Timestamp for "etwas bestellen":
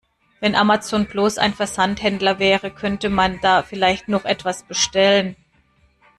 4.25-5.35